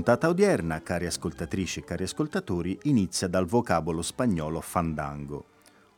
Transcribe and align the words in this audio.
Puntata 0.00 0.30
odierna, 0.30 0.80
cari 0.80 1.04
ascoltatrici 1.04 1.80
e 1.80 1.84
cari 1.84 2.04
ascoltatori, 2.04 2.78
inizia 2.84 3.28
dal 3.28 3.44
vocabolo 3.44 4.00
spagnolo 4.00 4.62
fandango, 4.62 5.44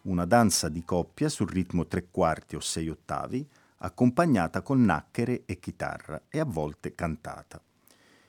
una 0.03 0.25
danza 0.25 0.69
di 0.69 0.83
coppia 0.85 1.29
sul 1.29 1.49
ritmo 1.49 1.87
tre 1.87 2.09
quarti 2.11 2.57
o 2.57 2.61
sei 2.61 2.89
ottavi, 2.89 3.47
accompagnata 3.77 4.61
con 4.61 4.83
nacchere 4.83 5.45
e 5.47 5.61
chitarra 5.61 6.23
e 6.29 6.41
a 6.41 6.45
volte 6.45 6.97
cantata. 6.97 7.63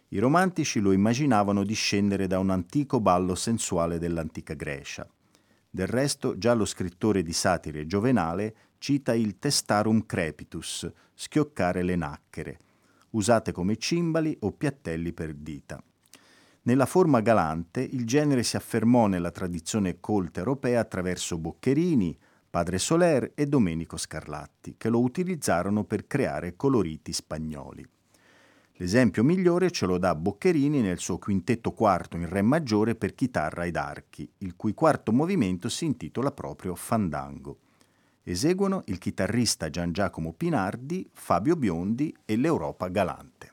I 0.09 0.19
romantici 0.19 0.79
lo 0.79 0.91
immaginavano 0.91 1.63
discendere 1.63 2.27
da 2.27 2.37
un 2.37 2.51
antico 2.51 2.99
ballo 2.99 3.33
sensuale 3.33 3.97
dell'antica 3.97 4.53
Grecia. 4.53 5.09
Del 5.67 5.87
resto, 5.87 6.37
già 6.37 6.53
lo 6.53 6.65
scrittore 6.65 7.23
di 7.23 7.33
satire 7.33 7.87
Giovenale 7.87 8.55
cita 8.77 9.15
il 9.15 9.39
testarum 9.39 10.05
crepitus, 10.05 10.87
schioccare 11.15 11.81
le 11.81 11.95
nacchere, 11.95 12.59
usate 13.13 13.51
come 13.51 13.77
cimbali 13.77 14.35
o 14.41 14.51
piattelli 14.51 15.13
per 15.13 15.33
dita. 15.33 15.83
Nella 16.65 16.85
forma 16.85 17.19
galante 17.19 17.81
il 17.81 18.05
genere 18.05 18.43
si 18.43 18.55
affermò 18.55 19.07
nella 19.07 19.31
tradizione 19.31 19.99
colta 19.99 20.39
europea 20.39 20.79
attraverso 20.79 21.37
Boccherini, 21.37 22.17
Padre 22.49 22.77
Soler 22.77 23.31
e 23.35 23.47
Domenico 23.47 23.97
Scarlatti, 23.97 24.75
che 24.77 24.89
lo 24.89 25.01
utilizzarono 25.01 25.83
per 25.83 26.07
creare 26.07 26.55
coloriti 26.55 27.11
spagnoli. 27.11 27.85
L'esempio 28.77 29.23
migliore 29.23 29.71
ce 29.71 29.85
lo 29.85 29.97
dà 29.97 30.15
Boccherini 30.15 30.81
nel 30.81 30.99
suo 30.99 31.17
quintetto 31.17 31.73
quarto 31.73 32.15
in 32.15 32.29
Re 32.29 32.41
maggiore 32.41 32.95
per 32.95 33.13
chitarra 33.13 33.65
ed 33.65 33.75
archi, 33.75 34.29
il 34.39 34.55
cui 34.55 34.73
quarto 34.73 35.11
movimento 35.11 35.67
si 35.67 35.85
intitola 35.85 36.31
proprio 36.31 36.75
Fandango. 36.75 37.59
Eseguono 38.25 38.83
il 38.85 38.99
chitarrista 38.99 39.69
Gian 39.69 39.91
Giacomo 39.91 40.31
Pinardi, 40.31 41.09
Fabio 41.11 41.57
Biondi 41.57 42.15
e 42.23 42.37
l'Europa 42.37 42.87
Galante. 42.87 43.51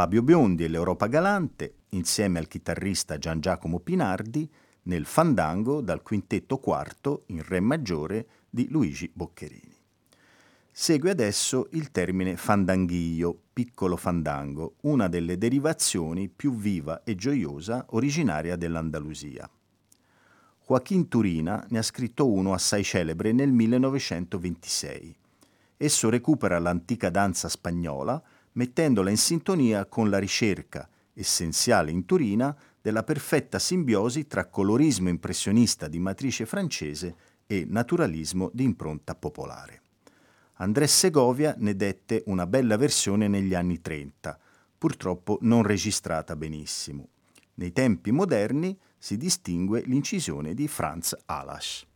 Fabio 0.00 0.22
Biondi 0.22 0.64
e 0.64 0.68
l'Europa 0.68 1.08
Galante, 1.08 1.74
insieme 1.90 2.38
al 2.38 2.48
chitarrista 2.48 3.18
Gian 3.18 3.38
Giacomo 3.38 3.80
Pinardi, 3.80 4.50
nel 4.84 5.04
Fandango 5.04 5.82
dal 5.82 6.00
quintetto 6.00 6.56
quarto 6.56 7.24
in 7.26 7.42
Re 7.46 7.60
maggiore 7.60 8.26
di 8.48 8.66
Luigi 8.70 9.10
Boccherini. 9.12 9.76
Segue 10.72 11.10
adesso 11.10 11.68
il 11.72 11.90
termine 11.90 12.38
fandanghio, 12.38 13.38
piccolo 13.52 13.98
fandango, 13.98 14.76
una 14.84 15.06
delle 15.06 15.36
derivazioni 15.36 16.30
più 16.30 16.54
viva 16.56 17.02
e 17.04 17.14
gioiosa 17.14 17.84
originaria 17.90 18.56
dell'Andalusia. 18.56 19.50
Joaquin 20.66 21.08
Turina 21.08 21.66
ne 21.68 21.78
ha 21.78 21.82
scritto 21.82 22.26
uno 22.26 22.54
assai 22.54 22.84
celebre 22.84 23.32
nel 23.32 23.52
1926. 23.52 25.14
Esso 25.76 26.08
recupera 26.08 26.58
l'antica 26.58 27.10
danza 27.10 27.50
spagnola 27.50 28.22
mettendola 28.60 29.08
in 29.08 29.16
sintonia 29.16 29.86
con 29.86 30.10
la 30.10 30.18
ricerca, 30.18 30.86
essenziale 31.14 31.90
in 31.90 32.04
Turina, 32.04 32.54
della 32.78 33.02
perfetta 33.02 33.58
simbiosi 33.58 34.26
tra 34.26 34.48
colorismo 34.48 35.08
impressionista 35.08 35.88
di 35.88 35.98
matrice 35.98 36.44
francese 36.44 37.14
e 37.46 37.64
naturalismo 37.66 38.50
di 38.52 38.64
impronta 38.64 39.14
popolare. 39.14 39.80
André 40.56 40.86
Segovia 40.88 41.54
ne 41.56 41.74
dette 41.74 42.22
una 42.26 42.46
bella 42.46 42.76
versione 42.76 43.28
negli 43.28 43.54
anni 43.54 43.80
30, 43.80 44.38
purtroppo 44.76 45.38
non 45.40 45.62
registrata 45.62 46.36
benissimo. 46.36 47.08
Nei 47.54 47.72
tempi 47.72 48.10
moderni 48.10 48.78
si 48.98 49.16
distingue 49.16 49.80
l'incisione 49.86 50.52
di 50.52 50.68
Franz 50.68 51.16
Alasch. 51.24 51.86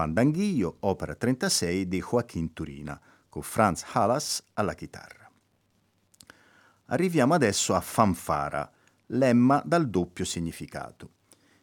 Fandanghillo, 0.00 0.78
opera 0.80 1.14
36 1.14 1.86
di 1.86 2.00
Joaquin 2.00 2.54
Turina, 2.54 2.98
con 3.28 3.42
Franz 3.42 3.84
Halas 3.92 4.42
alla 4.54 4.72
chitarra. 4.72 5.30
Arriviamo 6.86 7.34
adesso 7.34 7.74
a 7.74 7.82
fanfara, 7.82 8.72
lemma 9.08 9.62
dal 9.62 9.90
doppio 9.90 10.24
significato. 10.24 11.10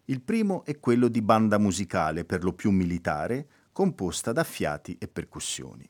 Il 0.05 0.21
primo 0.21 0.63
è 0.65 0.79
quello 0.79 1.07
di 1.07 1.23
banda 1.23 1.57
musicale, 1.57 2.25
per 2.25 2.43
lo 2.43 2.53
più 2.53 2.69
militare, 2.69 3.47
composta 3.71 4.31
da 4.33 4.43
fiati 4.43 4.95
e 4.99 5.07
percussioni. 5.07 5.89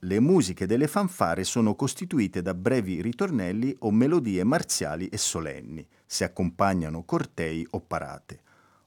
Le 0.00 0.18
musiche 0.18 0.66
delle 0.66 0.88
fanfare 0.88 1.44
sono 1.44 1.76
costituite 1.76 2.42
da 2.42 2.54
brevi 2.54 3.00
ritornelli 3.00 3.76
o 3.80 3.92
melodie 3.92 4.42
marziali 4.42 5.06
e 5.06 5.16
solenni, 5.16 5.86
se 6.04 6.24
accompagnano 6.24 7.04
cortei 7.04 7.64
o 7.70 7.80
parate, 7.80 8.40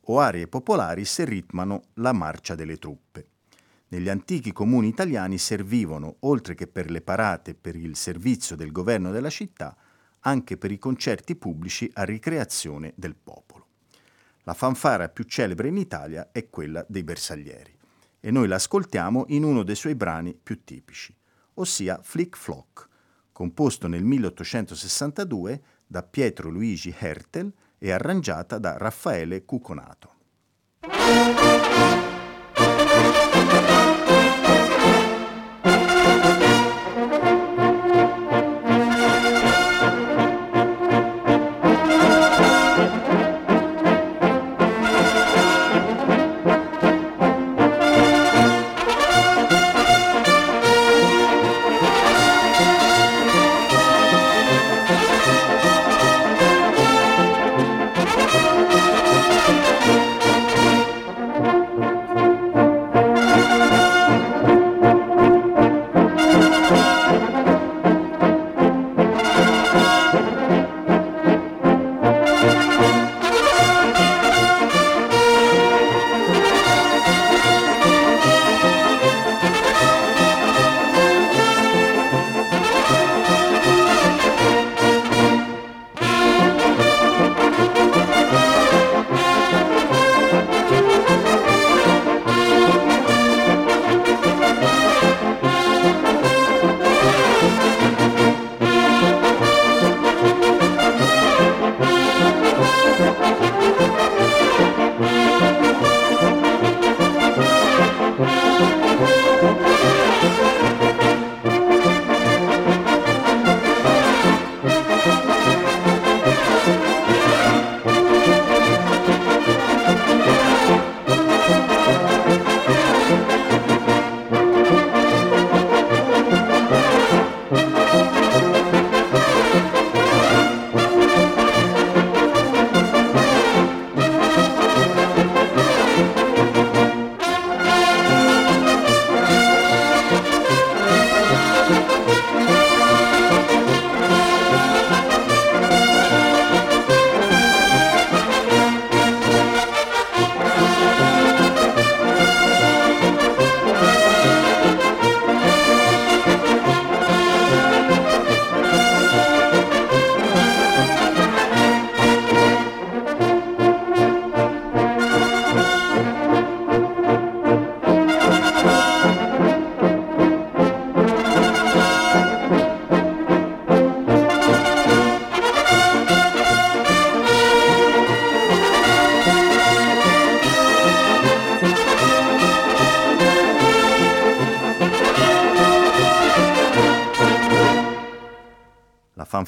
o 0.05 0.19
arie 0.19 0.47
popolari 0.47 1.05
se 1.05 1.25
ritmano 1.25 1.83
la 1.95 2.13
marcia 2.13 2.55
delle 2.55 2.77
truppe. 2.77 3.27
Negli 3.89 4.09
antichi 4.09 4.51
comuni 4.51 4.87
italiani 4.87 5.37
servivano, 5.37 6.15
oltre 6.21 6.55
che 6.55 6.67
per 6.67 6.89
le 6.89 7.01
parate 7.01 7.51
e 7.51 7.55
per 7.55 7.75
il 7.75 7.95
servizio 7.95 8.55
del 8.55 8.71
governo 8.71 9.11
della 9.11 9.29
città, 9.29 9.75
anche 10.21 10.57
per 10.57 10.71
i 10.71 10.77
concerti 10.77 11.35
pubblici 11.35 11.89
a 11.93 12.03
ricreazione 12.03 12.93
del 12.95 13.15
popolo. 13.15 13.67
La 14.43 14.53
fanfara 14.53 15.09
più 15.09 15.25
celebre 15.25 15.67
in 15.67 15.77
Italia 15.77 16.29
è 16.31 16.49
quella 16.49 16.85
dei 16.87 17.03
bersaglieri 17.03 17.77
e 18.19 18.31
noi 18.31 18.47
l'ascoltiamo 18.47 19.25
in 19.29 19.43
uno 19.43 19.63
dei 19.63 19.75
suoi 19.75 19.95
brani 19.95 20.33
più 20.41 20.63
tipici, 20.63 21.15
ossia 21.55 21.99
Flick 22.01 22.37
Flock, 22.37 22.87
composto 23.31 23.87
nel 23.87 24.03
1862 24.03 25.61
da 25.85 26.03
Pietro 26.03 26.49
Luigi 26.49 26.95
Hertel 26.97 27.51
e 27.83 27.91
arrangiata 27.91 28.59
da 28.59 28.77
Raffaele 28.77 29.43
Cuconato. 29.43 30.09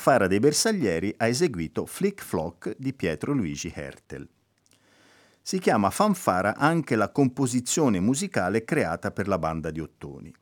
Fanfara 0.04 0.28
dei 0.28 0.42
bersaglieri 0.42 1.14
ha 1.16 1.28
eseguito 1.28 1.86
Flick 1.86 2.22
Flock 2.22 2.76
di 2.78 2.92
Pietro 2.92 3.32
Luigi 3.32 3.72
Hertel. 3.74 4.28
Si 5.42 5.60
chiama 5.60 5.92
fanfara 5.92 6.58
anche 6.58 6.98
la 6.98 7.10
composizione 7.10 8.02
musicale 8.02 8.66
creata 8.66 9.12
per 9.12 9.30
la 9.30 9.40
banda 9.40 9.72
di 9.72 9.80
ottoni. 9.80 10.36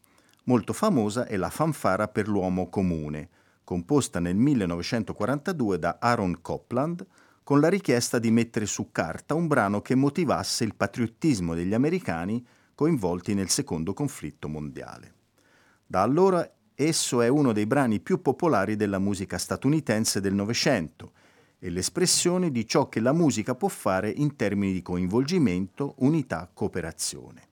Molto 0.46 0.74
famosa 0.74 1.28
è 1.28 1.38
la 1.38 1.52
fanfara 1.52 2.08
per 2.08 2.28
l'uomo 2.28 2.70
comune, 2.70 3.30
composta 3.64 4.20
nel 4.20 4.36
1942 4.36 5.78
da 5.78 5.98
Aaron 6.02 6.42
Copland, 6.42 7.06
con 7.44 7.60
la 7.60 7.70
richiesta 7.70 8.18
di 8.18 8.32
mettere 8.32 8.66
su 8.66 8.92
carta 8.92 9.36
un 9.36 9.46
brano 9.46 9.82
che 9.82 9.94
motivasse 9.94 10.64
il 10.64 10.74
patriottismo 10.74 11.54
degli 11.54 11.76
americani 11.76 12.44
coinvolti 12.74 13.36
nel 13.36 13.50
secondo 13.50 13.94
conflitto 13.94 14.48
mondiale. 14.48 15.14
Da 15.86 16.02
allora 16.02 16.52
Esso 16.76 17.22
è 17.22 17.28
uno 17.28 17.52
dei 17.52 17.66
brani 17.66 18.00
più 18.00 18.22
popolari 18.22 18.76
della 18.76 19.00
musica 19.00 19.38
statunitense 19.38 20.22
del 20.22 20.34
Novecento 20.34 21.12
e 21.60 21.70
l'espressione 21.70 22.50
di 22.50 22.66
ciò 22.66 22.90
che 22.90 23.00
la 23.00 23.14
musica 23.14 23.54
può 23.56 23.68
fare 23.68 24.10
in 24.10 24.36
termini 24.36 24.74
di 24.74 24.82
coinvolgimento, 24.82 25.96
unità, 26.00 26.50
cooperazione. 26.52 27.50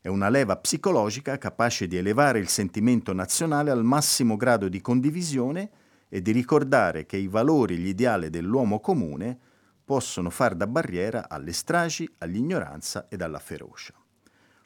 È 0.00 0.08
una 0.08 0.28
leva 0.28 0.56
psicologica 0.56 1.38
capace 1.38 1.86
di 1.86 1.96
elevare 1.96 2.38
il 2.38 2.48
sentimento 2.48 3.12
nazionale 3.12 3.70
al 3.70 3.84
massimo 3.84 4.36
grado 4.36 4.68
di 4.68 4.80
condivisione 4.80 5.70
e 6.08 6.20
di 6.20 6.30
ricordare 6.30 7.06
che 7.06 7.16
i 7.16 7.28
valori 7.28 7.74
e 7.74 7.78
gli 7.78 7.94
dell'uomo 7.94 8.80
comune 8.80 9.38
possono 9.84 10.30
far 10.30 10.54
da 10.54 10.66
barriera 10.66 11.28
alle 11.28 11.52
stragi, 11.52 12.08
all'ignoranza 12.18 13.06
ed 13.08 13.22
alla 13.22 13.38
ferocia. 13.38 13.94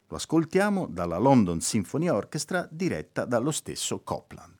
Lo 0.09 0.15
ascoltiamo 0.15 0.87
dalla 0.89 1.17
London 1.17 1.59
Symphony 1.59 2.07
Orchestra 2.07 2.65
diretta 2.71 3.25
dallo 3.25 3.51
stesso 3.51 4.01
Copland. 4.03 4.56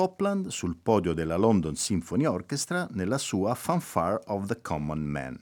Aaron 0.00 0.08
Copland 0.08 0.46
sul 0.48 0.78
podio 0.78 1.12
della 1.12 1.36
London 1.36 1.76
Symphony 1.76 2.24
Orchestra 2.24 2.88
nella 2.92 3.18
sua 3.18 3.54
Fanfare 3.54 4.22
of 4.28 4.46
the 4.46 4.58
Common 4.62 5.00
Man. 5.00 5.38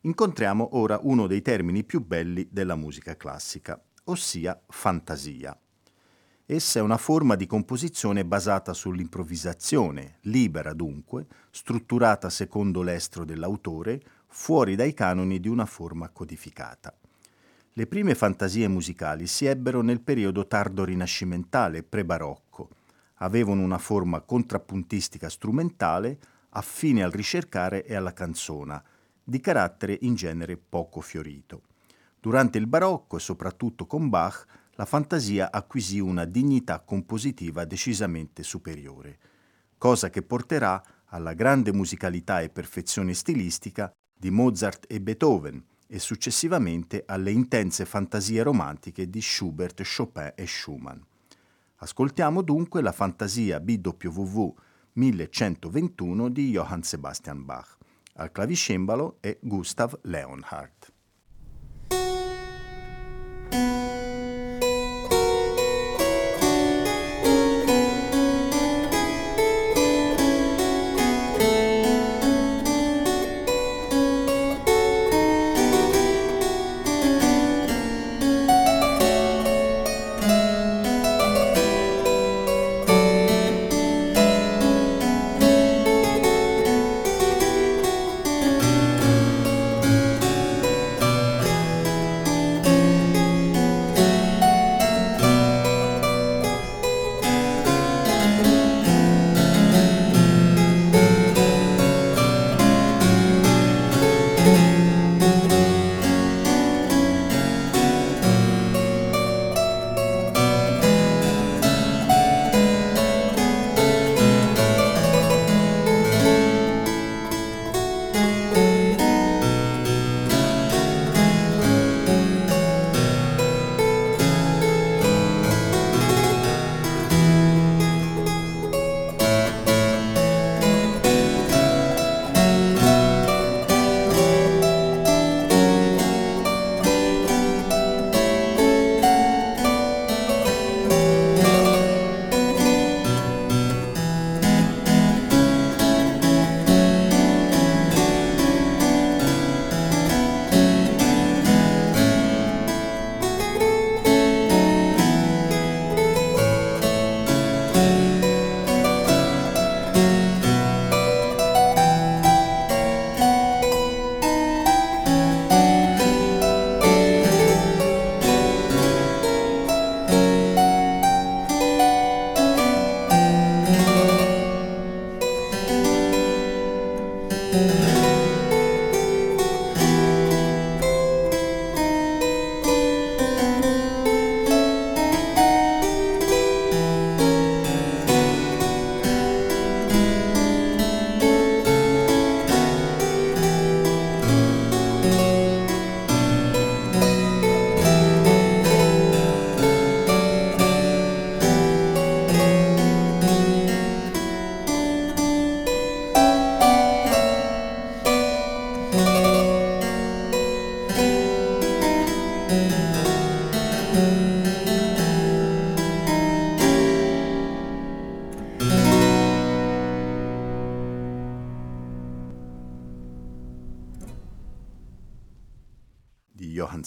Incontriamo 0.00 0.76
ora 0.78 0.98
uno 1.02 1.26
dei 1.26 1.42
termini 1.42 1.84
più 1.84 2.02
belli 2.02 2.48
della 2.50 2.74
musica 2.74 3.16
classica, 3.16 3.78
ossia 4.04 4.58
fantasia. 4.66 5.58
Essa 6.46 6.78
è 6.78 6.82
una 6.82 6.96
forma 6.96 7.34
di 7.34 7.46
composizione 7.46 8.24
basata 8.24 8.72
sull'improvvisazione, 8.72 10.18
libera 10.22 10.72
dunque, 10.72 11.26
strutturata 11.50 12.30
secondo 12.30 12.80
l'estro 12.80 13.26
dell'autore, 13.26 14.00
fuori 14.26 14.74
dai 14.74 14.94
canoni 14.94 15.38
di 15.38 15.48
una 15.48 15.66
forma 15.66 16.08
codificata. 16.08 16.96
Le 17.74 17.86
prime 17.86 18.14
fantasie 18.14 18.68
musicali 18.68 19.26
si 19.26 19.44
ebbero 19.44 19.82
nel 19.82 20.00
periodo 20.00 20.46
tardo 20.46 20.84
rinascimentale 20.84 21.82
pre-barocco. 21.82 22.82
Avevano 23.18 23.62
una 23.62 23.78
forma 23.78 24.20
contrappuntistica 24.20 25.28
strumentale 25.28 26.18
affine 26.50 27.02
al 27.02 27.10
ricercare 27.10 27.84
e 27.84 27.94
alla 27.94 28.12
canzona, 28.12 28.82
di 29.22 29.40
carattere 29.40 29.98
in 30.02 30.14
genere 30.14 30.56
poco 30.56 31.00
fiorito. 31.00 31.62
Durante 32.20 32.58
il 32.58 32.66
barocco 32.66 33.16
e 33.16 33.20
soprattutto 33.20 33.86
con 33.86 34.08
Bach 34.08 34.46
la 34.76 34.84
fantasia 34.84 35.52
acquisì 35.52 36.00
una 36.00 36.24
dignità 36.24 36.80
compositiva 36.80 37.64
decisamente 37.64 38.42
superiore, 38.42 39.18
cosa 39.78 40.10
che 40.10 40.22
porterà 40.22 40.82
alla 41.06 41.34
grande 41.34 41.72
musicalità 41.72 42.40
e 42.40 42.48
perfezione 42.48 43.14
stilistica 43.14 43.92
di 44.18 44.30
Mozart 44.30 44.86
e 44.88 45.00
Beethoven 45.00 45.64
e 45.86 45.98
successivamente 45.98 47.04
alle 47.06 47.30
intense 47.30 47.84
fantasie 47.84 48.42
romantiche 48.42 49.08
di 49.08 49.20
Schubert, 49.20 49.82
Chopin 49.84 50.32
e 50.34 50.46
Schumann. 50.46 50.98
Ascoltiamo 51.84 52.40
dunque 52.40 52.80
la 52.80 52.92
fantasia 52.92 53.60
BWV 53.60 54.54
1121 54.94 56.30
di 56.30 56.52
Johann 56.52 56.80
Sebastian 56.80 57.44
Bach. 57.44 57.76
Al 58.14 58.32
clavicembalo 58.32 59.18
è 59.20 59.36
Gustav 59.42 59.98
Leonhardt. 60.04 60.93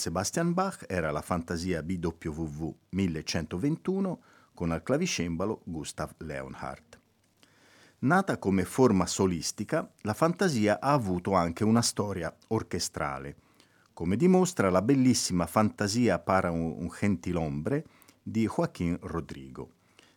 Sebastian 0.08 0.54
Bach 0.54 0.86
era 0.88 1.12
la 1.12 1.22
fantasia 1.22 1.84
BWV 1.84 2.74
1121 2.92 4.22
con 4.54 4.72
al 4.72 4.82
clavicembalo 4.82 5.64
Gustav 5.66 6.14
Leonhardt. 6.20 6.98
Nata 8.00 8.38
come 8.38 8.64
forma 8.64 9.06
solistica, 9.06 9.92
la 10.04 10.14
fantasia 10.14 10.80
ha 10.80 10.94
avuto 10.94 11.34
anche 11.34 11.66
una 11.66 11.82
storia 11.82 12.34
orchestrale, 12.48 13.36
come 13.92 14.16
dimostra 14.16 14.70
la 14.70 14.82
bellissima 14.82 15.46
Fantasia 15.46 16.20
para 16.20 16.52
un 16.52 16.88
gentilombre 16.88 17.84
di 18.24 18.48
Joaquín 18.48 18.98
Rodrigo. 19.02 19.72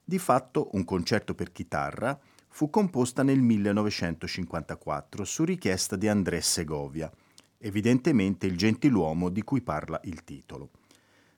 Di 0.05 0.21
fatto, 0.21 0.69
un 0.75 0.85
concerto 0.85 1.35
per 1.35 1.51
chitarra 1.51 2.17
fu 2.47 2.71
composta 2.71 3.25
nel 3.25 3.41
1954 3.41 5.25
su 5.25 5.43
richiesta 5.43 5.97
di 5.97 6.07
Andrés 6.07 6.49
Segovia, 6.49 7.11
evidentemente 7.61 8.47
il 8.47 8.57
gentiluomo 8.57 9.29
di 9.29 9.43
cui 9.43 9.61
parla 9.61 10.01
il 10.05 10.25
titolo. 10.25 10.71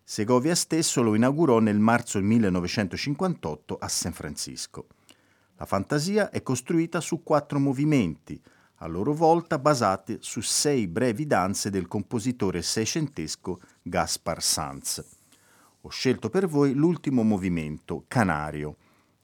Segovia 0.04 0.54
stesso 0.54 1.02
lo 1.02 1.14
inaugurò 1.14 1.58
nel 1.58 1.78
marzo 1.78 2.18
1958 2.20 3.76
a 3.78 3.88
San 3.88 4.12
Francisco. 4.12 4.86
La 5.56 5.66
fantasia 5.66 6.30
è 6.30 6.42
costruita 6.42 7.00
su 7.00 7.22
quattro 7.22 7.58
movimenti, 7.58 8.40
a 8.76 8.86
loro 8.86 9.14
volta 9.14 9.58
basati 9.58 10.18
su 10.20 10.40
sei 10.40 10.88
brevi 10.88 11.26
danze 11.26 11.70
del 11.70 11.86
compositore 11.86 12.62
seicentesco 12.62 13.60
Gaspar 13.80 14.42
Sanz. 14.42 15.04
Ho 15.82 15.88
scelto 15.88 16.30
per 16.30 16.46
voi 16.46 16.74
l'ultimo 16.74 17.22
movimento, 17.22 18.04
Canario, 18.08 18.76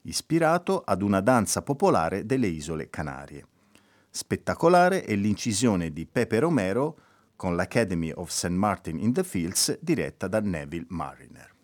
ispirato 0.02 0.82
ad 0.84 1.02
una 1.02 1.20
danza 1.20 1.62
popolare 1.62 2.24
delle 2.24 2.46
isole 2.46 2.88
Canarie. 2.88 3.46
Spettacolare 4.10 5.04
è 5.04 5.14
l'incisione 5.14 5.92
di 5.92 6.06
Pepe 6.06 6.38
Romero 6.38 6.98
con 7.36 7.54
l'Academy 7.54 8.10
of 8.14 8.30
St. 8.30 8.48
Martin 8.48 8.98
in 8.98 9.12
the 9.12 9.22
Fields 9.22 9.78
diretta 9.80 10.26
da 10.26 10.40
Neville 10.40 10.86
Mariner. 10.88 11.54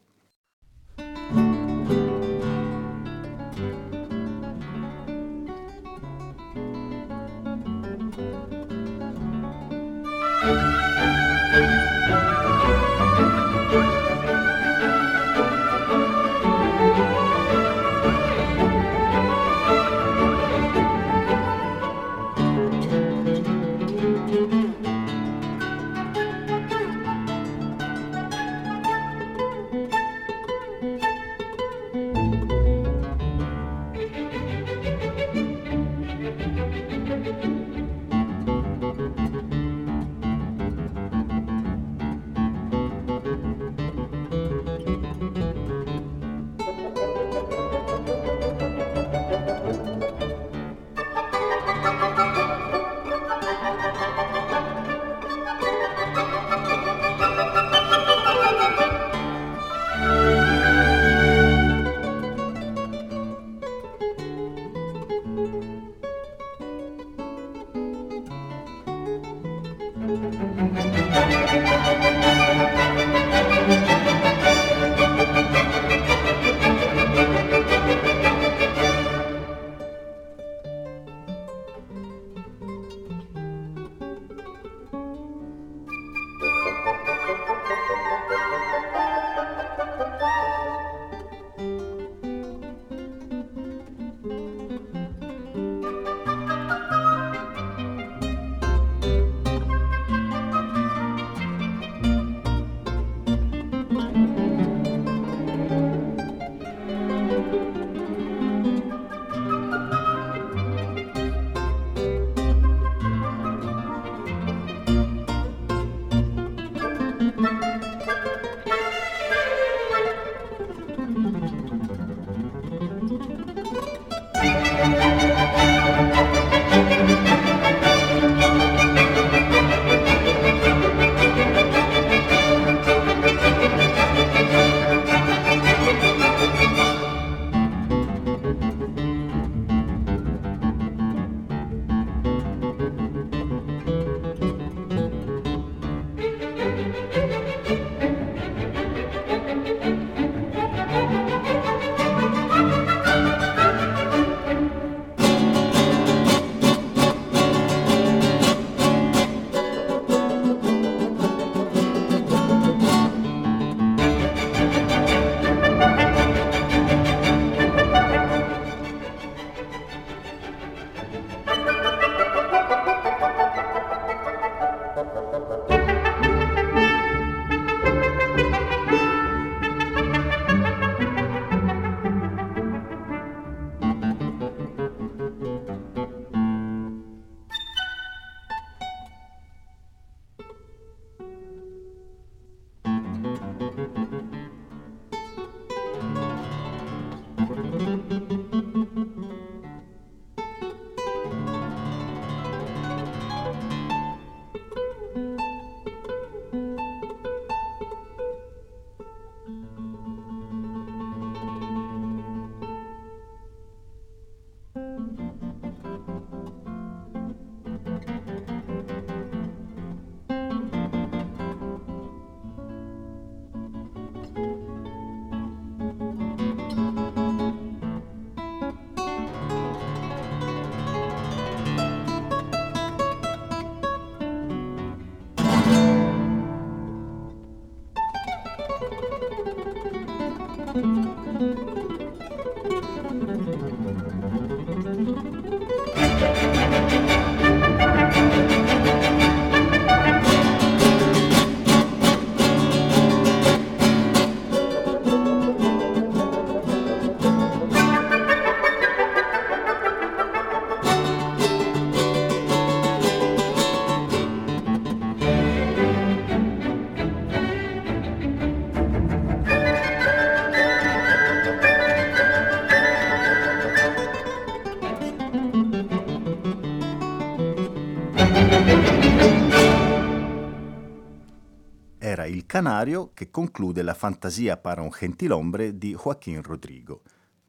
Canario 282.54 283.10
che 283.14 283.32
conclude 283.32 283.82
la 283.82 283.94
fantasia 283.94 284.56
para 284.56 284.80
un 284.80 284.88
gentilombre 284.88 285.76
di 285.76 285.92
Joaquín 285.92 286.40
Rodrigo. 286.40 287.02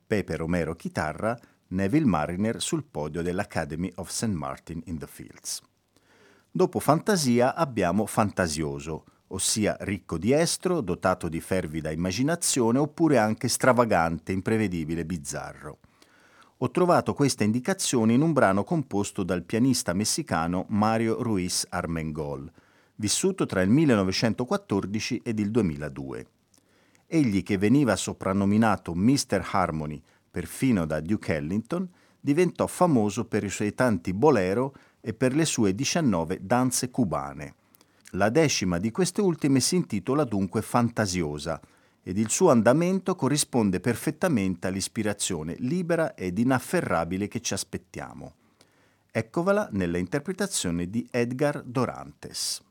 Pepe 0.07 0.35
Romero 0.35 0.73
chitarra, 0.73 1.37
Neville 1.67 2.07
Mariner 2.07 2.59
sul 2.59 2.83
podio 2.83 3.21
dell'Academy 3.21 3.91
of 3.97 4.09
St. 4.09 4.33
Martin 4.33 4.81
in 4.85 4.97
the 4.97 5.05
Fields. 5.05 5.61
Dopo 6.49 6.79
fantasia 6.79 7.53
abbiamo 7.53 8.07
fantasioso, 8.07 9.05
ossia 9.27 9.77
ricco 9.81 10.17
di 10.17 10.31
estro, 10.31 10.81
dotato 10.81 11.29
di 11.29 11.39
fervida 11.39 11.91
immaginazione 11.91 12.79
oppure 12.79 13.19
anche 13.19 13.47
stravagante, 13.47 14.31
imprevedibile, 14.31 15.05
bizzarro. 15.05 15.77
Ho 16.57 16.71
trovato 16.71 17.13
questa 17.13 17.43
indicazione 17.43 18.13
in 18.13 18.23
un 18.23 18.33
brano 18.33 18.63
composto 18.63 19.21
dal 19.21 19.43
pianista 19.43 19.93
messicano 19.93 20.65
Mario 20.69 21.21
Ruiz 21.21 21.63
Armengol, 21.69 22.51
vissuto 22.95 23.45
tra 23.45 23.61
il 23.61 23.69
1914 23.69 25.21
ed 25.23 25.39
il 25.39 25.51
2002. 25.51 26.27
Egli, 27.07 27.43
che 27.43 27.57
veniva 27.57 27.95
soprannominato 27.95 28.93
Mr. 28.95 29.47
Harmony 29.51 30.01
perfino 30.29 30.85
da 30.85 30.99
Duke 30.99 31.35
Ellington, 31.35 31.87
diventò 32.19 32.67
famoso 32.67 33.25
per 33.25 33.43
i 33.43 33.49
suoi 33.49 33.73
tanti 33.73 34.13
bolero 34.13 34.73
e 34.99 35.13
per 35.13 35.35
le 35.35 35.45
sue 35.45 35.75
19 35.75 36.39
danze 36.41 36.89
cubane. 36.89 37.55
La 38.11 38.29
decima 38.29 38.79
di 38.79 38.91
queste 38.91 39.21
ultime 39.21 39.59
si 39.59 39.75
intitola 39.75 40.23
dunque 40.23 40.61
Fantasiosa 40.61 41.61
ed 42.01 42.17
il 42.17 42.29
suo 42.29 42.49
andamento 42.49 43.15
corrisponde 43.15 43.79
perfettamente 43.79 44.67
all'ispirazione 44.67 45.55
libera 45.59 46.15
ed 46.15 46.37
inafferrabile 46.37 47.27
che 47.27 47.41
ci 47.41 47.53
aspettiamo. 47.53 48.33
Eccovala 49.11 49.69
nella 49.71 49.97
interpretazione 49.97 50.89
di 50.89 51.07
Edgar 51.11 51.63
Dorantes. 51.63 52.64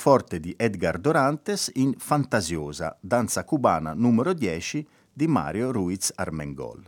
Pianoforte 0.00 0.40
di 0.40 0.54
Edgar 0.56 0.98
Dorantes 0.98 1.70
in 1.74 1.92
Fantasiosa, 1.98 2.96
danza 3.02 3.44
cubana 3.44 3.92
numero 3.92 4.32
10 4.32 4.88
di 5.12 5.26
Mario 5.26 5.72
Ruiz 5.72 6.10
Armengol. 6.14 6.82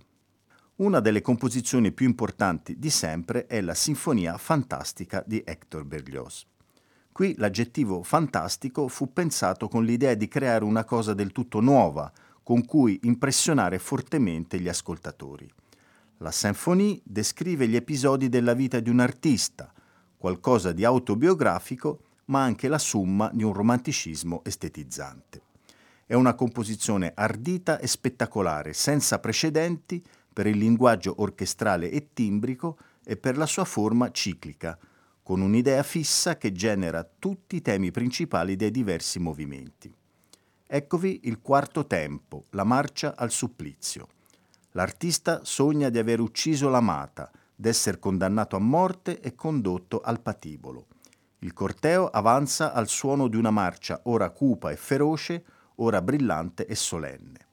Una 0.77 0.99
delle 1.01 1.21
composizioni 1.21 1.93
più 1.93 2.07
importanti 2.07 2.79
di 2.79 2.89
sempre 2.89 3.45
è 3.45 3.61
la 3.61 3.75
Sinfonia 3.75 4.39
Fantastica 4.39 5.23
di 5.27 5.43
Hector 5.45 5.85
Berlioz. 5.85 6.47
Qui 7.13 7.35
l'aggettivo 7.37 8.03
fantastico 8.03 8.89
fu 8.89 9.13
pensato 9.13 9.69
con 9.69 9.85
l'idea 9.85 10.15
di 10.15 10.27
creare 10.27 10.65
una 10.65 10.85
cosa 10.85 11.13
del 11.13 11.33
tutto 11.33 11.61
nuova, 11.61 12.11
con 12.43 12.65
cui 12.65 12.99
impressionare 13.03 13.79
fortemente 13.79 14.59
gli 14.59 14.69
ascoltatori. 14.69 15.53
La 16.19 16.31
Symphonie 16.31 16.99
descrive 17.05 17.69
gli 17.69 17.77
episodi 17.77 18.31
della 18.31 18.55
vita 18.55 18.81
di 18.81 18.89
un 18.89 19.01
artista, 19.01 19.71
qualcosa 20.17 20.73
di 20.73 20.87
autobiografico 20.87 22.05
ma 22.33 22.43
anche 22.43 22.67
la 22.67 22.79
summa 22.79 23.31
di 23.31 23.43
un 23.43 23.53
romanticismo 23.53 24.41
estetizzante. 24.43 25.43
È 26.07 26.15
una 26.15 26.33
composizione 26.33 27.13
ardita 27.15 27.79
e 27.79 27.87
spettacolare, 27.87 28.73
senza 28.73 29.19
precedenti 29.19 30.03
per 30.33 30.47
il 30.47 30.57
linguaggio 30.57 31.13
orchestrale 31.19 31.91
e 31.91 32.09
timbrico 32.15 32.79
e 33.05 33.19
per 33.19 33.37
la 33.37 33.45
sua 33.45 33.67
forma 33.67 34.11
ciclica, 34.11 34.79
con 35.23 35.43
un'idea 35.43 35.83
fissa 35.83 36.39
che 36.39 36.53
genera 36.53 37.07
tutti 37.19 37.57
i 37.57 37.61
temi 37.61 37.91
principali 37.91 38.57
dei 38.57 38.71
diversi 38.71 39.19
movimenti. 39.19 39.95
Eccovi 40.67 41.21
il 41.25 41.39
quarto 41.43 41.87
tempo, 41.87 42.45
la 42.51 42.65
marcia 42.65 43.15
al 43.15 43.31
supplizio. 43.31 44.09
L'artista 44.71 45.41
sogna 45.45 45.91
di 45.91 45.99
aver 45.99 46.19
ucciso 46.21 46.71
l'amata, 46.71 47.31
d'essere 47.55 47.99
condannato 47.99 48.57
a 48.57 48.61
morte 48.61 49.21
e 49.21 49.35
condotto 49.35 50.01
al 50.01 50.23
patibolo. 50.23 50.87
Il 51.43 51.53
corteo 51.55 52.09
avanza 52.09 52.73
al 52.73 52.87
suono 52.87 53.27
di 53.27 53.37
una 53.37 53.51
marcia 53.51 54.03
ora 54.05 54.31
cupa 54.31 54.71
e 54.71 54.77
feroce, 54.77 55.45
ora 55.77 56.01
brillante 56.01 56.67
e 56.67 56.77
solenne. 56.77 57.47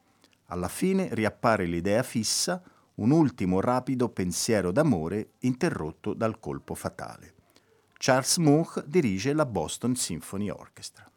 Alla 0.46 0.68
fine 0.68 1.08
riappare 1.12 1.64
l'idea 1.64 2.04
fissa, 2.04 2.62
un 2.96 3.10
ultimo 3.10 3.60
rapido 3.60 4.08
pensiero 4.08 4.70
d'amore 4.70 5.32
interrotto 5.40 6.14
dal 6.14 6.38
colpo 6.38 6.76
fatale. 6.76 7.34
Charles 7.98 8.36
Munch 8.36 8.84
dirige 8.84 9.32
la 9.32 9.44
Boston 9.44 9.96
Symphony 9.96 10.50
Orchestra. 10.50 11.10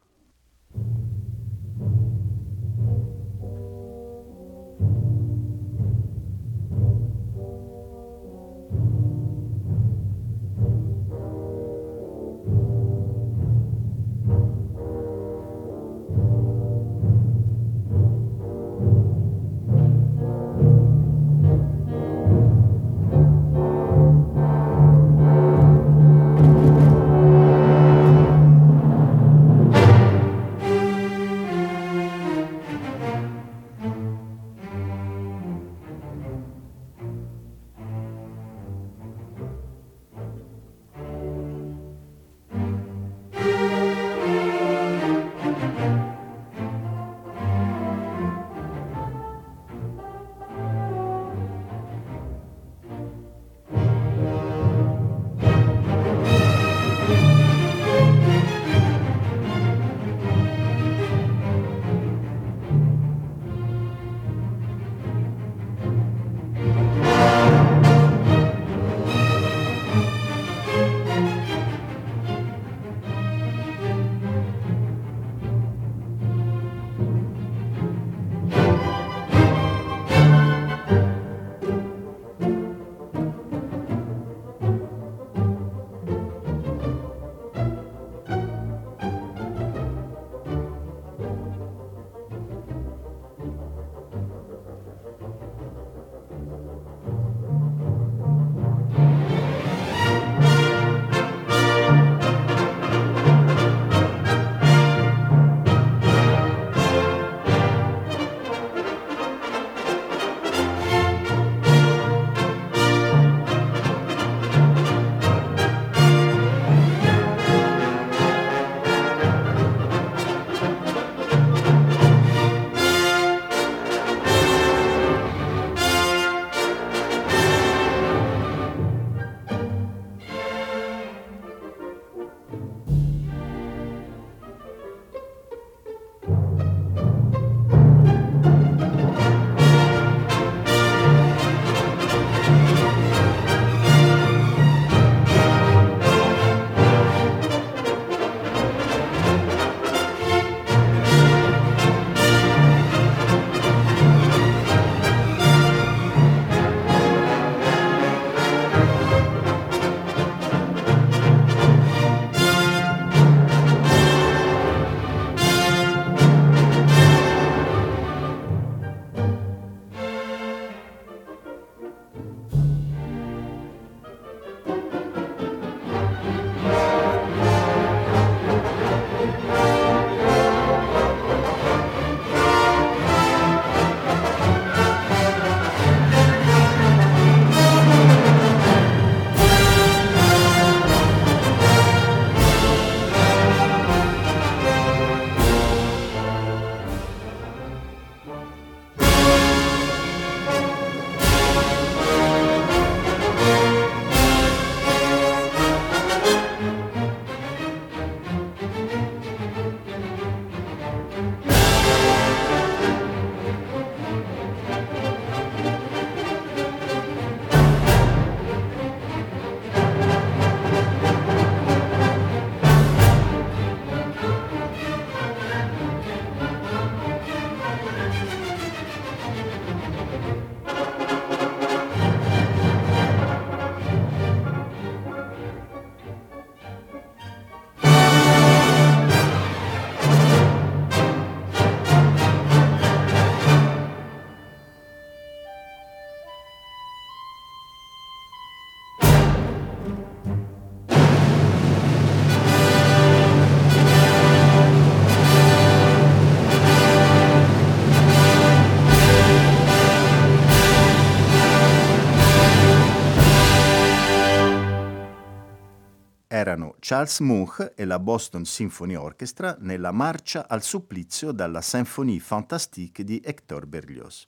Charles 266.85 267.21
Munch 267.21 267.71
e 267.77 267.85
la 267.85 267.97
Boston 267.97 268.43
Symphony 268.43 268.95
Orchestra 268.95 269.55
nella 269.61 269.93
Marcia 269.93 270.49
al 270.49 270.61
supplizio 270.61 271.31
dalla 271.31 271.61
Symphonie 271.61 272.19
Fantastique 272.19 273.05
di 273.05 273.21
Hector 273.23 273.65
Berlioz. 273.65 274.27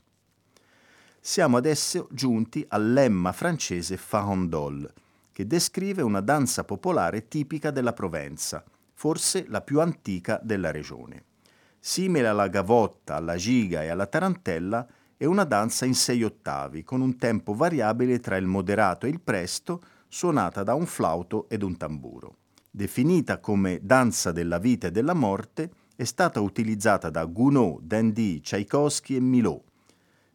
Siamo 1.19 1.57
adesso 1.57 2.07
giunti 2.11 2.65
al 2.69 2.93
lemma 2.93 3.33
francese 3.33 3.97
farandole, 3.97 4.93
che 5.33 5.45
descrive 5.45 6.01
una 6.01 6.21
danza 6.21 6.63
popolare 6.63 7.27
tipica 7.27 7.71
della 7.71 7.91
Provenza, 7.91 8.63
forse 8.93 9.43
la 9.49 9.59
più 9.59 9.81
antica 9.81 10.39
della 10.41 10.71
regione. 10.71 11.25
Simile 11.77 12.29
alla 12.29 12.47
gavotta, 12.47 13.15
alla 13.15 13.35
giga 13.35 13.83
e 13.83 13.89
alla 13.89 14.07
tarantella, 14.07 14.87
è 15.17 15.25
una 15.25 15.43
danza 15.43 15.83
in 15.83 15.93
sei 15.93 16.23
ottavi, 16.23 16.85
con 16.85 17.01
un 17.01 17.17
tempo 17.17 17.53
variabile 17.53 18.21
tra 18.21 18.37
il 18.37 18.47
moderato 18.47 19.07
e 19.07 19.09
il 19.09 19.19
presto, 19.19 19.83
suonata 20.07 20.63
da 20.63 20.73
un 20.73 20.85
flauto 20.85 21.49
ed 21.49 21.61
un 21.61 21.75
tamburo. 21.75 22.37
Definita 22.75 23.39
come 23.39 23.79
danza 23.81 24.33
della 24.33 24.57
vita 24.57 24.87
e 24.87 24.91
della 24.91 25.13
morte, 25.13 25.71
è 25.95 26.03
stata 26.03 26.41
utilizzata 26.41 27.09
da 27.09 27.23
Gounod, 27.23 27.83
Dandy, 27.83 28.41
Tchaikovsky 28.41 29.15
e 29.15 29.21
Milot. 29.21 29.63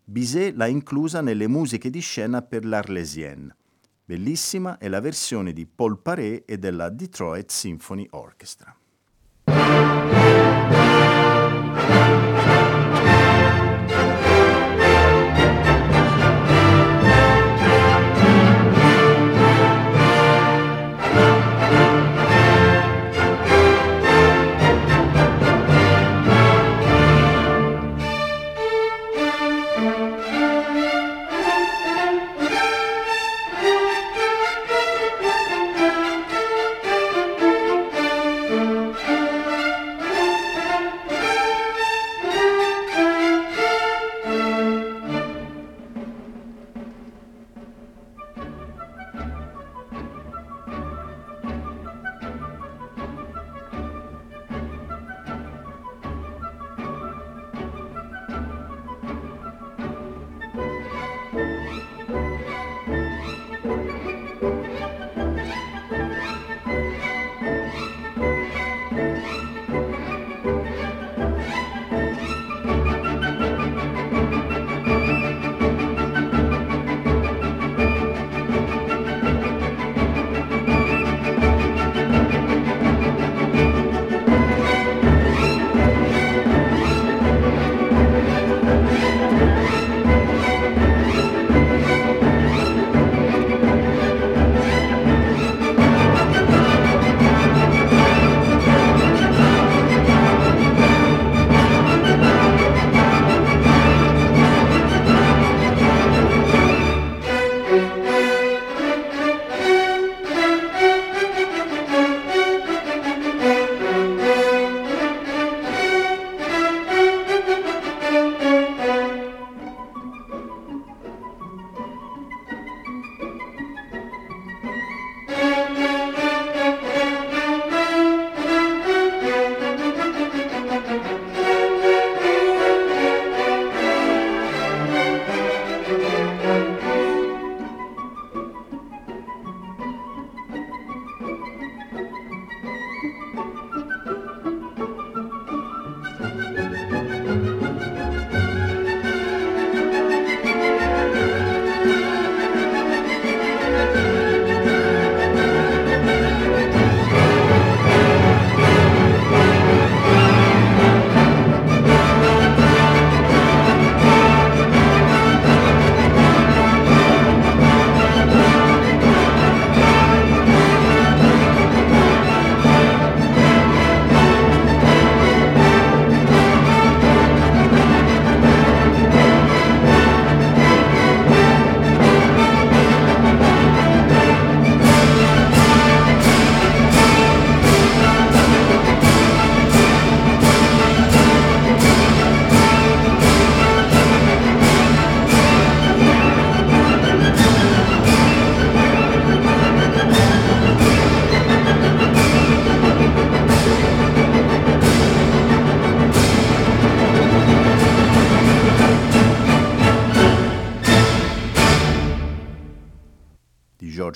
Bizet 0.03 0.57
l'ha 0.57 0.66
inclusa 0.66 1.20
nelle 1.20 1.47
musiche 1.49 1.91
di 1.91 2.01
scena 2.01 2.41
per 2.41 2.64
l'Arlésienne. 2.64 3.55
Bellissima 4.07 4.78
è 4.78 4.88
la 4.88 5.01
versione 5.01 5.53
di 5.53 5.66
Paul 5.66 5.99
Paré 5.99 6.47
e 6.47 6.57
della 6.57 6.88
Detroit 6.88 7.51
Symphony 7.51 8.07
Orchestra. 8.12 8.74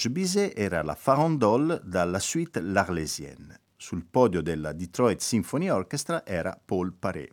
Georges 0.04 0.08
Bizet 0.10 0.58
era 0.58 0.82
la 0.82 0.94
farandole 0.94 1.80
dalla 1.82 2.18
suite 2.18 2.60
L'Arlésienne. 2.60 3.60
Sul 3.76 4.04
podio 4.04 4.42
della 4.42 4.72
Detroit 4.72 5.20
Symphony 5.20 5.70
Orchestra 5.70 6.26
era 6.26 6.58
Paul 6.62 6.92
Paré. 6.92 7.30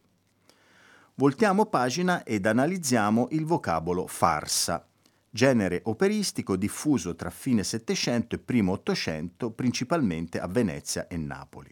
Voltiamo 1.16 1.66
pagina 1.66 2.24
ed 2.24 2.46
analizziamo 2.46 3.28
il 3.32 3.46
vocabolo 3.46 4.08
farsa, 4.08 4.88
genere 5.30 5.82
operistico 5.84 6.56
diffuso 6.56 7.14
tra 7.16 7.30
fine 7.30 7.64
Settecento 7.64 8.36
e 8.36 8.40
primo 8.40 8.72
Ottocento 8.74 9.52
principalmente 9.52 10.40
a 10.40 10.48
Venezia 10.48 11.08
e 11.08 11.18
Napoli. 11.18 11.72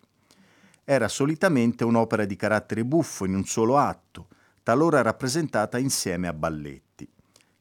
Era 0.84 1.08
solitamente 1.08 1.86
un'opera 1.86 2.26
di 2.26 2.36
carattere 2.36 2.84
buffo 2.84 3.24
in 3.26 3.36
un 3.36 3.46
solo 3.46 3.78
atto, 3.78 4.28
talora 4.64 5.02
rappresentata 5.02 5.78
insieme 5.78 6.28
a 6.28 6.34
balletti 6.34 6.89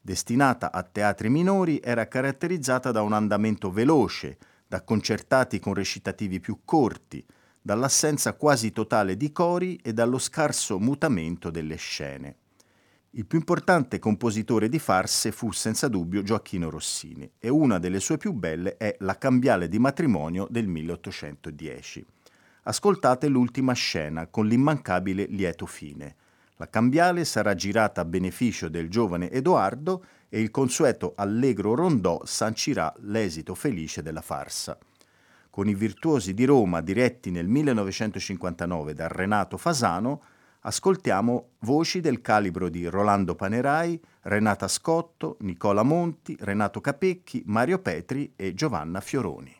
destinata 0.08 0.72
a 0.72 0.82
teatri 0.84 1.28
minori, 1.28 1.80
era 1.84 2.08
caratterizzata 2.08 2.90
da 2.92 3.02
un 3.02 3.12
andamento 3.12 3.70
veloce, 3.70 4.38
da 4.66 4.80
concertati 4.80 5.58
con 5.58 5.74
recitativi 5.74 6.40
più 6.40 6.60
corti, 6.64 7.22
dall'assenza 7.60 8.32
quasi 8.32 8.72
totale 8.72 9.18
di 9.18 9.30
cori 9.32 9.76
e 9.82 9.92
dallo 9.92 10.16
scarso 10.16 10.78
mutamento 10.78 11.50
delle 11.50 11.76
scene. 11.76 12.36
Il 13.10 13.26
più 13.26 13.36
importante 13.36 13.98
compositore 13.98 14.70
di 14.70 14.78
farse 14.78 15.30
fu 15.30 15.52
senza 15.52 15.88
dubbio 15.88 16.22
Gioacchino 16.22 16.70
Rossini 16.70 17.30
e 17.38 17.50
una 17.50 17.78
delle 17.78 18.00
sue 18.00 18.16
più 18.16 18.32
belle 18.32 18.78
è 18.78 18.96
La 19.00 19.18
cambiale 19.18 19.68
di 19.68 19.78
matrimonio 19.78 20.46
del 20.48 20.68
1810. 20.68 22.06
Ascoltate 22.62 23.28
l'ultima 23.28 23.74
scena 23.74 24.26
con 24.28 24.46
l'immancabile 24.46 25.26
lieto 25.28 25.66
fine. 25.66 26.16
La 26.58 26.68
cambiale 26.68 27.24
sarà 27.24 27.54
girata 27.54 28.00
a 28.00 28.04
beneficio 28.04 28.68
del 28.68 28.90
giovane 28.90 29.30
Edoardo 29.30 30.04
e 30.28 30.40
il 30.40 30.50
consueto 30.50 31.12
allegro 31.16 31.76
rondò 31.76 32.20
sancirà 32.24 32.92
l'esito 33.02 33.54
felice 33.54 34.02
della 34.02 34.20
farsa. 34.20 34.76
Con 35.50 35.68
i 35.68 35.74
virtuosi 35.74 36.34
di 36.34 36.44
Roma 36.44 36.80
diretti 36.80 37.30
nel 37.30 37.46
1959 37.46 38.92
da 38.92 39.06
Renato 39.06 39.56
Fasano, 39.56 40.22
ascoltiamo 40.62 41.50
voci 41.60 42.00
del 42.00 42.20
calibro 42.20 42.68
di 42.68 42.86
Rolando 42.86 43.36
Panerai, 43.36 44.00
Renata 44.22 44.66
Scotto, 44.66 45.36
Nicola 45.40 45.84
Monti, 45.84 46.36
Renato 46.40 46.80
Capecchi, 46.80 47.40
Mario 47.46 47.78
Petri 47.78 48.32
e 48.34 48.52
Giovanna 48.54 49.00
Fioroni. 49.00 49.54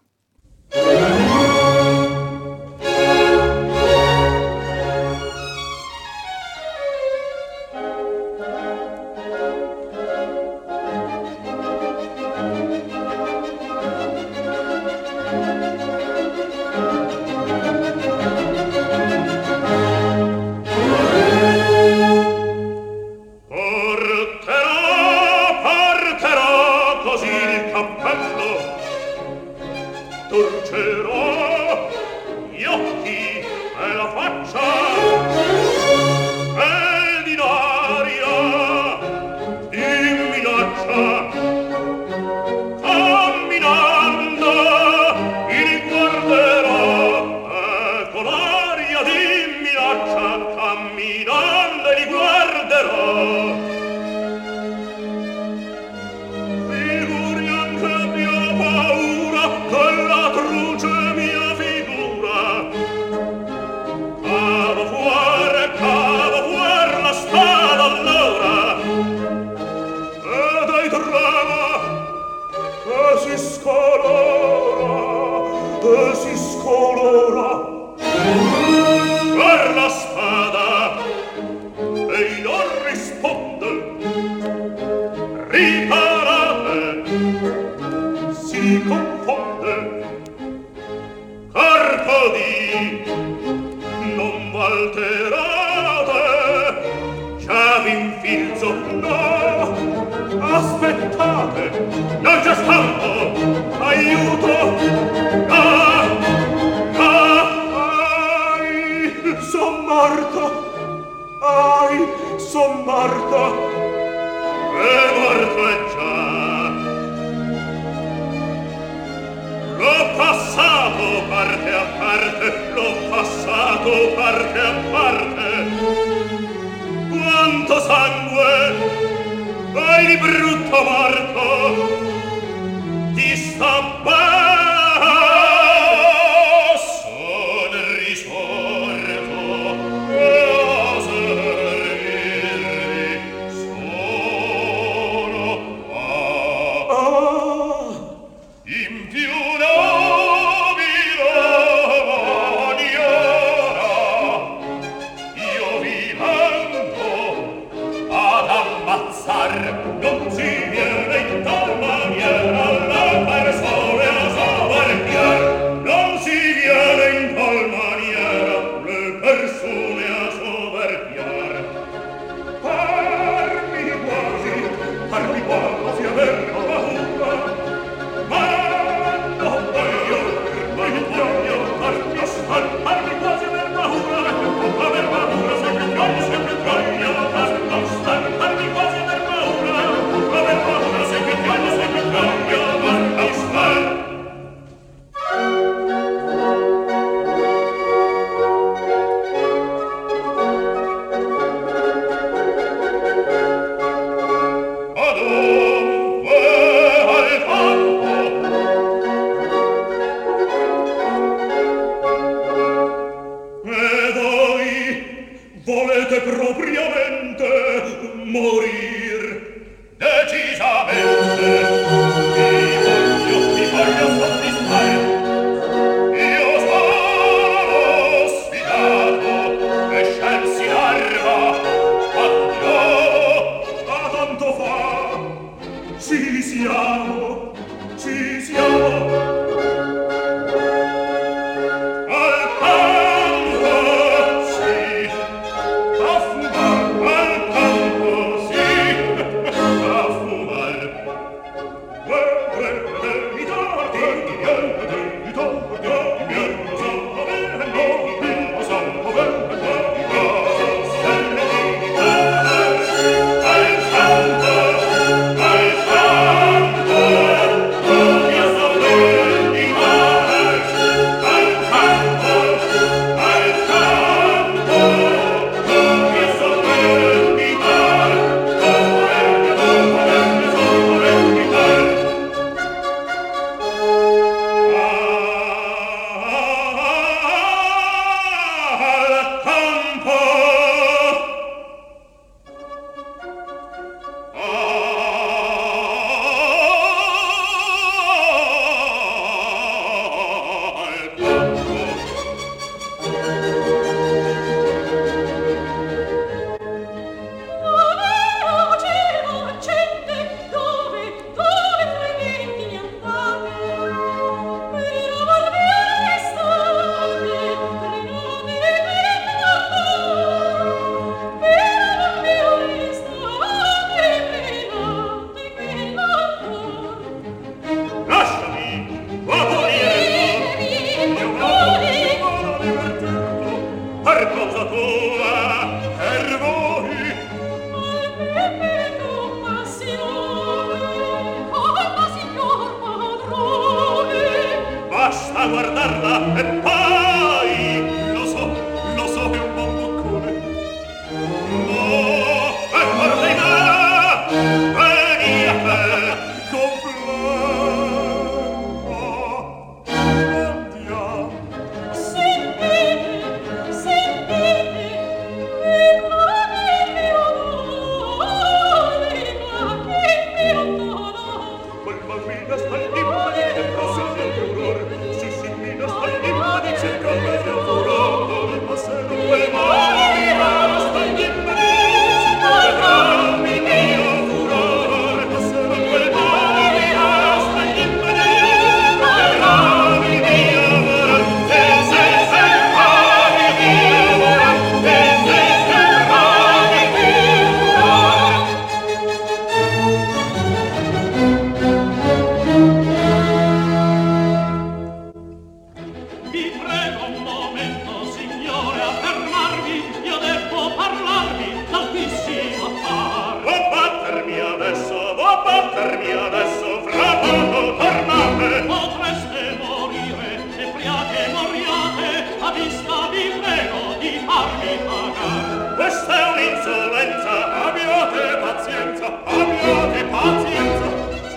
perdermi 415.78 416.12
adesso 416.12 416.82
fra 416.88 417.16
poco 417.22 417.76
tornate. 417.76 418.62
Potreste 418.66 419.58
morire 419.62 420.30
e 420.56 420.72
friate 420.74 421.18
moriate 421.32 422.08
a 422.40 422.50
vista 422.52 423.08
vi 423.10 423.24
prego 423.40 423.94
di 423.98 424.20
farmi 424.26 424.78
pagare. 424.84 425.74
Questa 425.76 426.12
è 426.18 426.24
un'insolenza 426.32 427.66
abbiate 427.66 428.36
pazienza 428.44 429.06
abbiate 429.24 430.04
pazienza. 430.04 430.86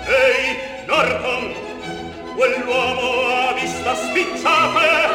Ehi 0.07 0.57
Norton 0.87 1.53
quell'uomo 2.35 3.09
ha 3.27 3.53
vista 3.53 3.93
spicciate 3.95 5.10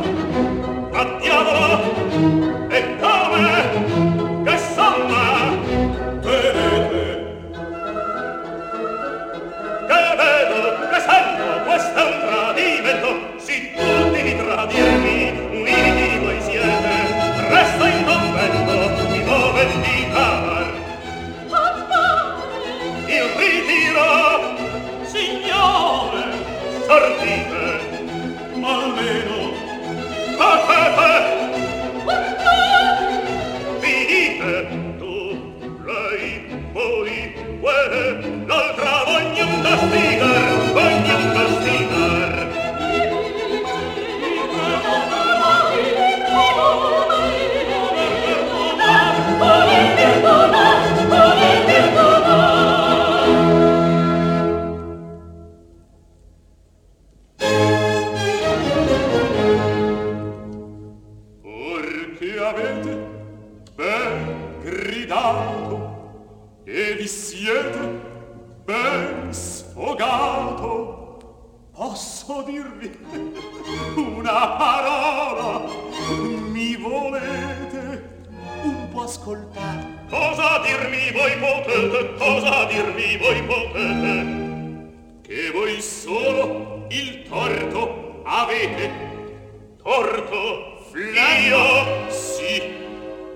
A 0.94 1.18
diavolo 1.20 1.95
una 73.96 74.48
parola 74.58 75.62
mi 76.52 76.76
volete 76.76 78.24
un 78.64 78.88
po' 78.92 79.04
ascoltare? 79.04 80.04
Cosa 80.10 80.60
dirmi 80.60 81.12
voi 81.12 81.38
potete? 81.38 82.14
Cosa 82.18 82.66
dirmi 82.66 83.18
voi 83.18 83.44
potete? 83.44 84.44
Che 85.22 85.52
voi 85.52 85.82
solo 85.82 86.86
il 86.90 87.24
torto 87.28 88.22
avete. 88.24 88.90
Torto 89.82 90.80
Flavio 90.92 92.10
sì. 92.10 92.62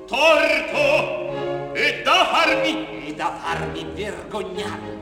Torto 0.05 1.73
e 1.73 2.01
da 2.03 2.25
farmi. 2.25 3.07
E 3.07 3.13
da 3.13 3.31
farmi 3.41 3.85
vergognare. 3.93 4.98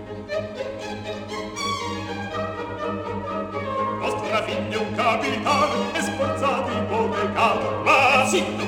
figlio 4.44 4.82
un 4.82 4.96
capitano 4.96 5.94
e 5.94 6.02
sforzato 6.02 6.72
ipotecato 6.72 6.88
bodegato 6.88 7.82
ma 7.84 8.26
zitto 8.26 8.66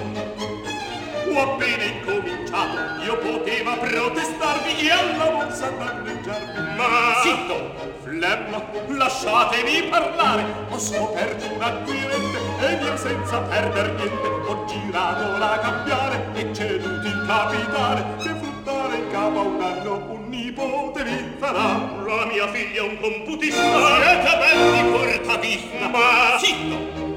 ho 1.31 1.53
appena 1.53 1.83
incominciato 1.83 3.03
io 3.03 3.17
poteva 3.17 3.73
protestarvi 3.73 4.87
e 4.87 4.91
alla 4.91 5.25
borsa 5.25 5.69
danneggiarvi. 5.69 6.75
Ma 6.75 7.21
zitto 7.21 7.71
flemma 8.01 8.63
lasciatemi 8.87 9.83
parlare 9.89 10.43
ho 10.69 10.79
scoperto 10.79 11.53
un 11.53 11.61
acquirente 11.61 12.39
e 12.59 12.75
via 12.77 12.97
senza 12.97 13.39
perder 13.41 13.93
niente 13.93 14.27
ho 14.27 14.65
girato 14.65 15.37
la 15.37 15.59
cambiare 15.61 16.25
e 16.33 16.53
ceduto 16.53 17.07
il 17.07 17.25
capitale 17.27 18.05
che 18.17 18.29
fu 18.29 18.48
portare 18.69 18.97
in 18.97 19.11
capo 19.11 19.39
a 19.39 19.43
un 19.43 19.61
anno 19.61 20.05
un 20.09 20.29
nipote 20.29 21.03
vi 21.03 21.35
farà. 21.37 21.97
La 22.05 22.25
mia 22.25 22.47
figlia 22.49 22.81
è 22.81 22.87
un 22.87 22.97
computista 22.99 24.11
e 24.11 24.23
capelli 24.23 24.91
portavista. 24.91 25.87
Ma 25.87 26.37
zitto! 26.37 27.07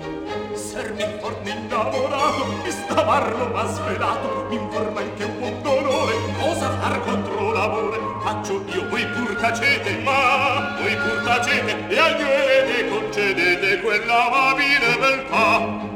Sermi 0.54 1.04
forte 1.20 1.50
innamorato, 1.50 2.46
mi 2.64 2.70
stavarlo 2.70 3.46
ma 3.48 3.66
svelato, 3.66 4.46
mi 4.48 4.56
informa 4.56 5.00
in 5.02 5.14
che 5.14 5.24
un 5.24 5.62
dolore, 5.62 6.14
cosa 6.40 6.70
far 6.78 7.00
contro 7.02 7.52
l'amore? 7.52 7.98
Faccio 8.22 8.64
io, 8.72 8.88
voi 8.88 9.06
pur 9.06 9.36
tacete, 9.36 9.98
ma 9.98 10.76
voi 10.80 10.96
pur 10.96 11.22
tacete, 11.24 11.88
e 11.88 11.98
agnete 11.98 12.88
concedete 12.88 13.80
quell'amabile 13.80 14.96
beltà. 14.98 15.90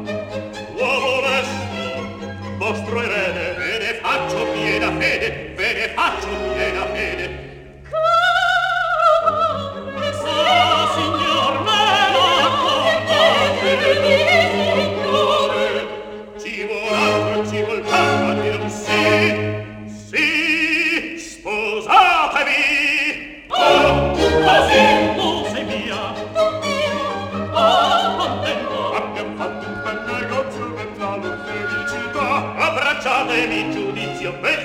Uomo 0.77 1.17
vostro 2.67 3.01
erede, 3.01 3.55
erede, 3.55 3.86
faccio 4.17 4.47
piena 4.53 4.91
fede, 4.99 5.53
ve 5.57 5.73
ne 5.75 5.89
faccio 5.95 6.29
piena 6.55 6.87
fede. 6.95 7.45
Ah, 10.29 10.89
signor, 10.95 11.55
me 11.67 11.85
la 12.15 12.49
conta, 12.63 13.21
signore. 14.73 15.71
Ci 16.41 16.55
vuol 16.65 16.95
altro, 16.95 17.47
ci 17.51 17.59
vuol 17.63 17.83
tanto, 17.83 18.69
sì, 20.09 20.29
sposatevi. 21.19 22.61
Oh, 23.49 24.11
così, 24.13 24.85
tu 25.17 25.29
sei. 25.53 25.91
Oh, 27.53 28.17
contento. 28.17 28.77
Abbiamo 28.95 29.37
fatto 29.37 29.65
un 29.67 29.77
bel 29.85 29.99
negozio, 30.07 30.65
per 30.73 30.89
la 30.99 31.11
felicità. 31.45 32.27
abbracciatemi 32.67 33.71
giù 33.73 33.86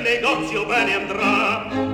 negozio 0.01 0.65
bene 0.65 0.95
andrà. 0.95 1.90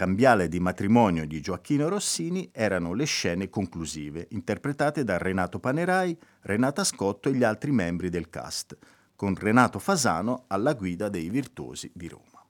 Cambiale 0.00 0.48
di 0.48 0.60
matrimonio 0.60 1.26
di 1.26 1.42
Gioacchino 1.42 1.86
Rossini 1.86 2.48
erano 2.54 2.94
le 2.94 3.04
scene 3.04 3.50
conclusive, 3.50 4.28
interpretate 4.30 5.04
da 5.04 5.18
Renato 5.18 5.58
Panerai, 5.58 6.18
Renata 6.40 6.84
Scotto 6.84 7.28
e 7.28 7.34
gli 7.34 7.44
altri 7.44 7.70
membri 7.70 8.08
del 8.08 8.30
cast, 8.30 8.78
con 9.14 9.34
Renato 9.34 9.78
Fasano 9.78 10.44
alla 10.46 10.72
guida 10.72 11.10
dei 11.10 11.28
virtuosi 11.28 11.90
di 11.92 12.08
Roma. 12.08 12.42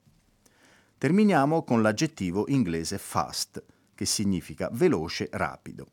Terminiamo 0.96 1.64
con 1.64 1.82
l'aggettivo 1.82 2.44
inglese 2.46 2.98
fast, 2.98 3.60
che 3.96 4.04
significa 4.04 4.70
veloce, 4.72 5.28
rapido. 5.32 5.88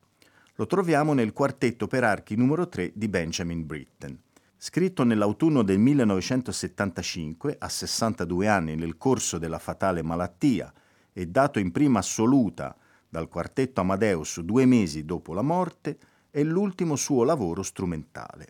Lo 0.57 0.67
troviamo 0.67 1.13
nel 1.13 1.33
quartetto 1.33 1.87
per 1.87 2.03
archi 2.03 2.35
numero 2.35 2.69
3 2.69 2.91
di 2.93 3.07
Benjamin 3.07 3.65
Britten. 3.65 4.15
Scritto 4.55 5.03
nell'autunno 5.03 5.63
del 5.63 5.79
1975, 5.79 7.55
a 7.57 7.67
62 7.67 8.47
anni 8.47 8.75
nel 8.75 8.95
corso 8.99 9.39
della 9.39 9.57
fatale 9.57 10.03
malattia 10.03 10.71
e 11.17 11.25
dato 11.25 11.57
in 11.57 11.71
prima 11.71 11.97
assoluta 11.97 12.77
dal 13.09 13.27
quartetto 13.27 13.81
Amadeus 13.81 14.39
due 14.41 14.67
mesi 14.67 15.03
dopo 15.03 15.33
la 15.33 15.41
morte, 15.41 15.97
è 16.29 16.43
l'ultimo 16.43 16.95
suo 16.95 17.23
lavoro 17.23 17.63
strumentale. 17.63 18.49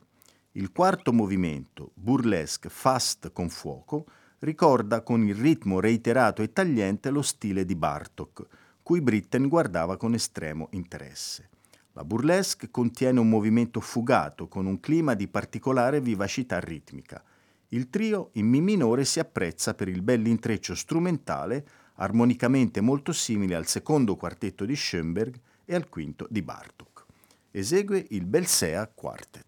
Il 0.51 0.74
quarto 0.74 1.13
movimento, 1.13 1.91
burlesque 1.93 2.70
fast 2.70 3.32
con 3.32 3.47
fuoco, 3.47 4.05
ricorda 4.39 5.01
con 5.01 5.26
il 5.26 5.36
ritmo 5.36 5.80
reiterato 5.80 6.41
e 6.41 6.51
tagliente 6.51 7.09
lo 7.09 7.22
stile 7.22 7.63
di 7.63 7.78
Bartok, 7.78 8.45
cui 8.84 8.99
Britten 8.99 9.47
guardava 9.47 9.95
con 9.95 10.13
estremo 10.13 10.68
interesse. 10.72 11.49
La 11.93 12.03
burlesque 12.03 12.70
contiene 12.70 13.22
un 13.22 13.30
movimento 13.30 13.80
fugato 13.80 14.49
con 14.49 14.65
un 14.65 14.82
clima 14.82 15.13
di 15.13 15.30
particolare 15.30 16.01
vivacità 16.01 16.59
ritmica. 16.59 17.24
Il 17.70 17.89
trio 17.89 18.32
in 18.34 18.47
Mi 18.47 18.59
minore 18.59 19.05
si 19.05 19.22
apprezza 19.22 19.74
per 19.74 19.88
il 19.88 20.01
bell'intreccio 20.01 20.76
strumentale 20.76 21.65
armonicamente 21.97 22.81
molto 22.81 23.11
simile 23.11 23.55
al 23.55 23.67
secondo 23.67 24.15
quartetto 24.15 24.65
di 24.65 24.75
Schoenberg 24.75 25.39
e 25.65 25.75
al 25.75 25.89
quinto 25.89 26.27
di 26.29 26.41
Bartok. 26.41 27.05
Esegue 27.51 28.05
il 28.09 28.25
Belsea 28.25 28.87
Quartet. 28.93 29.46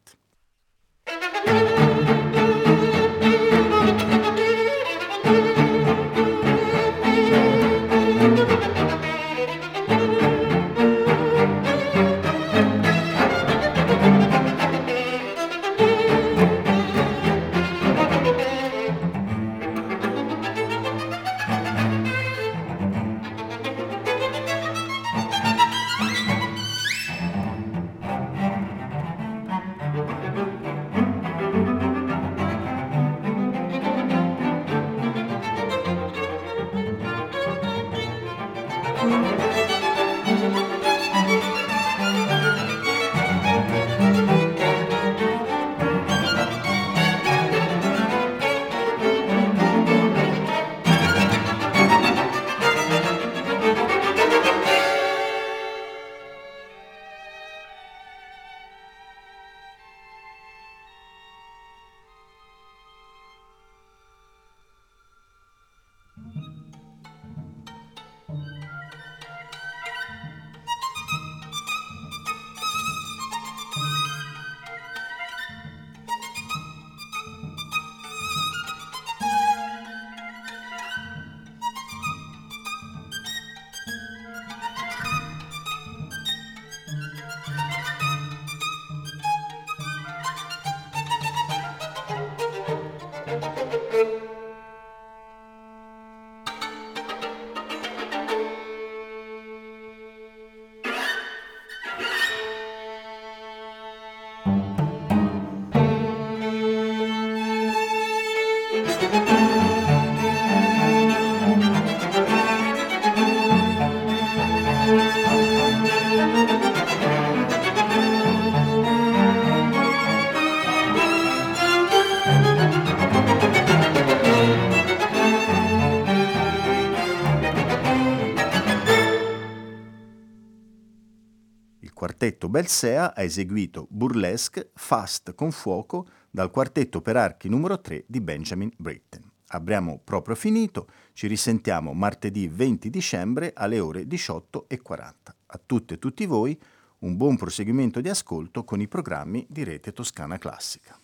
Quartetto 132.19 132.49
Belsea 132.49 133.13
ha 133.13 133.23
eseguito 133.23 133.87
Burlesque 133.89 134.71
Fast 134.75 135.35
con 135.35 135.51
fuoco 135.51 136.07
dal 136.29 136.51
quartetto 136.51 137.01
per 137.01 137.15
archi 137.15 137.49
numero 137.49 137.79
3 137.79 138.03
di 138.07 138.21
Benjamin 138.21 138.71
Britten. 138.77 139.28
Abbiamo 139.51 139.99
proprio 140.03 140.35
finito, 140.35 140.87
ci 141.13 141.25
risentiamo 141.27 141.93
martedì 141.93 142.47
20 142.47 142.89
dicembre 142.89 143.51
alle 143.55 143.79
ore 143.79 144.03
18.40. 144.03 145.13
A 145.47 145.59
tutte 145.65 145.95
e 145.95 145.99
tutti 145.99 146.25
voi 146.25 146.59
un 146.99 147.17
buon 147.17 147.35
proseguimento 147.35 147.99
di 148.01 148.09
ascolto 148.09 148.63
con 148.63 148.79
i 148.79 148.87
programmi 148.87 149.45
di 149.49 149.63
Rete 149.63 149.91
Toscana 149.91 150.37
Classica. 150.37 150.99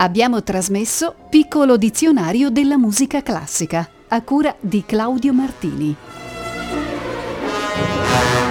Abbiamo 0.00 0.42
trasmesso 0.42 1.14
Piccolo 1.30 1.76
dizionario 1.76 2.50
della 2.50 2.76
musica 2.76 3.22
classica 3.22 3.88
a 4.08 4.22
cura 4.22 4.54
di 4.60 4.84
Claudio 4.84 5.32
Martini. 5.32 6.17
Thank 8.10 8.42
you. 8.42 8.47